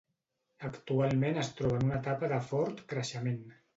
Actualment 0.69 1.37
es 1.41 1.51
troba 1.59 1.77
en 1.81 1.85
una 1.91 1.99
etapa 1.99 2.31
de 2.33 2.41
fort 2.49 2.83
creixement. 2.95 3.39